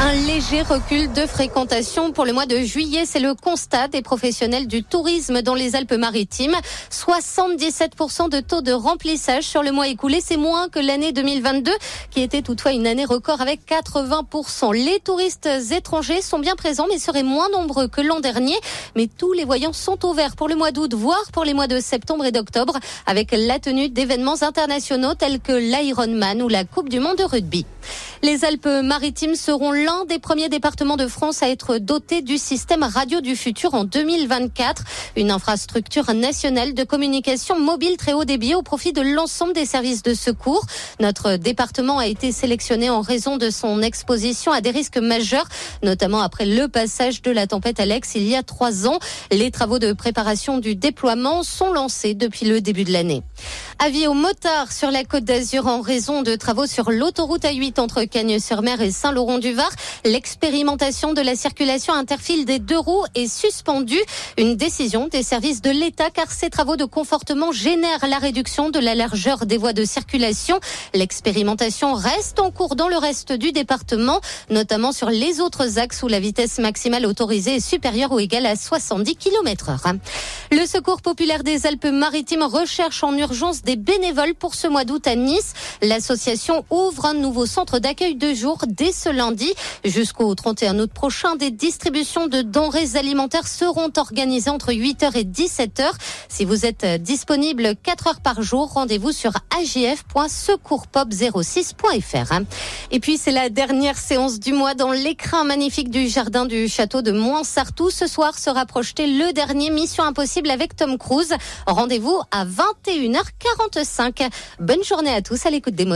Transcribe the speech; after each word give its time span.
Un 0.00 0.12
léger 0.12 0.62
recul 0.62 1.12
de 1.12 1.26
fréquentation 1.26 2.12
pour 2.12 2.24
le 2.24 2.32
mois 2.32 2.46
de 2.46 2.58
juillet, 2.58 3.02
c'est 3.04 3.18
le 3.18 3.34
constat 3.34 3.88
des 3.88 4.00
professionnels 4.00 4.68
du 4.68 4.84
tourisme 4.84 5.42
dans 5.42 5.54
les 5.56 5.74
Alpes-Maritimes. 5.74 6.54
77% 6.92 8.28
de 8.30 8.38
taux 8.38 8.60
de 8.60 8.70
remplissage 8.70 9.42
sur 9.42 9.64
le 9.64 9.72
mois 9.72 9.88
écoulé, 9.88 10.20
c'est 10.24 10.36
moins 10.36 10.68
que 10.68 10.78
l'année 10.78 11.10
2022, 11.10 11.72
qui 12.12 12.20
était 12.22 12.42
toutefois 12.42 12.72
une 12.72 12.86
année 12.86 13.04
record 13.04 13.40
avec 13.40 13.62
80%. 13.68 14.72
Les 14.72 15.00
touristes 15.00 15.48
étrangers 15.72 16.22
sont 16.22 16.38
bien 16.38 16.54
présents, 16.54 16.86
mais 16.88 17.00
seraient 17.00 17.24
moins 17.24 17.48
nombreux 17.48 17.88
que 17.88 18.00
l'an 18.00 18.20
dernier. 18.20 18.56
Mais 18.94 19.08
tous 19.08 19.32
les 19.32 19.44
voyants 19.44 19.72
sont 19.72 20.06
ouverts 20.06 20.36
pour 20.36 20.48
le 20.48 20.54
mois 20.54 20.70
d'août, 20.70 20.94
voire 20.94 21.32
pour 21.32 21.42
les 21.42 21.54
mois 21.54 21.66
de 21.66 21.80
septembre 21.80 22.24
et 22.24 22.32
d'octobre, 22.32 22.78
avec 23.06 23.32
la 23.32 23.58
tenue 23.58 23.88
d'événements 23.88 24.42
internationaux 24.42 25.14
tels 25.14 25.40
que 25.40 25.52
l'Ironman 25.52 26.40
ou 26.40 26.48
la 26.48 26.62
Coupe 26.62 26.88
du 26.88 27.00
Monde 27.00 27.16
de 27.16 27.24
rugby. 27.24 27.66
Les 28.22 28.44
Alpes-Maritimes 28.44 29.36
seront 29.36 29.70
l'un 29.70 30.04
des 30.04 30.18
premiers 30.18 30.48
départements 30.48 30.96
de 30.96 31.06
France 31.06 31.42
à 31.42 31.48
être 31.48 31.78
doté 31.78 32.20
du 32.20 32.36
système 32.36 32.82
radio 32.82 33.20
du 33.20 33.36
futur 33.36 33.74
en 33.74 33.84
2024, 33.84 34.82
une 35.16 35.30
infrastructure 35.30 36.12
nationale 36.14 36.74
de 36.74 36.82
communication 36.82 37.60
mobile 37.60 37.96
très 37.96 38.14
haut 38.14 38.24
débit 38.24 38.56
au 38.56 38.62
profit 38.62 38.92
de 38.92 39.02
l'ensemble 39.02 39.52
des 39.52 39.66
services 39.66 40.02
de 40.02 40.14
secours. 40.14 40.66
Notre 40.98 41.36
département 41.36 41.98
a 41.98 42.08
été 42.08 42.32
sélectionné 42.32 42.90
en 42.90 43.02
raison 43.02 43.36
de 43.36 43.50
son 43.50 43.82
exposition 43.82 44.50
à 44.50 44.60
des 44.60 44.70
risques 44.70 44.98
majeurs, 44.98 45.46
notamment 45.84 46.20
après 46.20 46.44
le 46.44 46.66
passage 46.66 47.22
de 47.22 47.30
la 47.30 47.46
tempête 47.46 47.78
Alex 47.78 48.16
il 48.16 48.26
y 48.26 48.34
a 48.34 48.42
trois 48.42 48.88
ans. 48.88 48.98
Les 49.30 49.52
travaux 49.52 49.78
de 49.78 49.92
préparation 49.92 50.58
du 50.58 50.74
déploiement 50.74 51.44
sont 51.44 51.72
lancés 51.72 52.14
depuis 52.14 52.46
le 52.46 52.60
début 52.60 52.82
de 52.82 52.92
l'année. 52.92 53.22
Avis 53.80 54.08
aux 54.08 54.14
motards 54.14 54.72
sur 54.72 54.90
la 54.90 55.04
côte 55.04 55.22
d'Azur 55.22 55.68
en 55.68 55.82
raison 55.82 56.22
de 56.22 56.34
travaux 56.34 56.66
sur 56.66 56.90
l'autoroute 56.90 57.44
A8 57.44 57.78
entre 57.78 58.02
Cagnes-sur-Mer 58.02 58.80
et 58.80 58.90
Saint-Laurent-du-Var. 58.90 59.70
L'expérimentation 60.04 61.12
de 61.12 61.20
la 61.20 61.36
circulation 61.36 61.94
interfile 61.94 62.44
des 62.44 62.58
deux 62.58 62.78
roues 62.78 63.04
est 63.14 63.28
suspendue. 63.28 64.02
Une 64.36 64.56
décision 64.56 65.06
des 65.06 65.22
services 65.22 65.62
de 65.62 65.70
l'État 65.70 66.10
car 66.10 66.32
ces 66.32 66.50
travaux 66.50 66.74
de 66.74 66.84
confortement 66.84 67.52
génèrent 67.52 68.04
la 68.08 68.18
réduction 68.18 68.70
de 68.70 68.80
la 68.80 68.96
largeur 68.96 69.46
des 69.46 69.58
voies 69.58 69.72
de 69.72 69.84
circulation. 69.84 70.58
L'expérimentation 70.92 71.94
reste 71.94 72.40
en 72.40 72.50
cours 72.50 72.74
dans 72.74 72.88
le 72.88 72.96
reste 72.96 73.32
du 73.32 73.52
département, 73.52 74.20
notamment 74.50 74.90
sur 74.90 75.08
les 75.08 75.40
autres 75.40 75.78
axes 75.78 76.02
où 76.02 76.08
la 76.08 76.18
vitesse 76.18 76.58
maximale 76.58 77.06
autorisée 77.06 77.54
est 77.54 77.60
supérieure 77.60 78.10
ou 78.10 78.18
égale 78.18 78.46
à 78.46 78.56
70 78.56 79.14
km 79.14 79.68
heure. 79.68 79.92
Le 80.50 80.66
Secours 80.66 81.00
populaire 81.00 81.44
des 81.44 81.64
Alpes-Maritimes 81.64 82.42
recherche 82.42 83.04
en 83.04 83.16
urgence 83.16 83.62
des 83.68 83.76
bénévoles 83.76 84.34
pour 84.34 84.54
ce 84.54 84.66
mois 84.66 84.84
d'août 84.84 85.06
à 85.06 85.14
Nice. 85.14 85.52
L'association 85.82 86.64
ouvre 86.70 87.04
un 87.04 87.12
nouveau 87.12 87.44
centre 87.44 87.78
d'accueil 87.78 88.14
de 88.14 88.32
jour 88.32 88.56
dès 88.66 88.92
ce 88.92 89.10
lundi. 89.10 89.52
Jusqu'au 89.84 90.34
31 90.34 90.78
août 90.78 90.90
prochain, 90.90 91.36
des 91.36 91.50
distributions 91.50 92.28
de 92.28 92.40
denrées 92.40 92.96
alimentaires 92.96 93.46
seront 93.46 93.92
organisées 93.98 94.48
entre 94.48 94.72
8h 94.72 95.18
et 95.18 95.24
17h. 95.24 95.90
Si 96.30 96.46
vous 96.46 96.64
êtes 96.64 96.86
disponible 97.02 97.74
4 97.82 98.06
heures 98.06 98.22
par 98.22 98.40
jour, 98.40 98.72
rendez-vous 98.72 99.12
sur 99.12 99.32
agf.secourspop06.fr. 99.54 102.40
Et 102.90 103.00
puis, 103.00 103.18
c'est 103.18 103.32
la 103.32 103.50
dernière 103.50 103.98
séance 103.98 104.40
du 104.40 104.54
mois 104.54 104.72
dans 104.72 104.92
l'écrin 104.92 105.44
magnifique 105.44 105.90
du 105.90 106.08
jardin 106.08 106.46
du 106.46 106.68
château 106.68 107.02
de 107.02 107.12
Moinsartou. 107.12 107.90
Ce 107.90 108.06
soir 108.06 108.38
sera 108.38 108.64
projeté 108.64 109.06
le 109.06 109.34
dernier 109.34 109.68
Mission 109.68 110.04
Impossible 110.04 110.50
avec 110.50 110.74
Tom 110.74 110.96
Cruise. 110.96 111.34
Rendez-vous 111.66 112.18
à 112.30 112.46
21h45. 113.58 114.30
Bonne 114.60 114.84
journée 114.84 115.10
à 115.10 115.22
tous 115.22 115.46
à 115.46 115.50
l'écoute 115.50 115.74
des 115.74 115.84
mots. 115.84 115.86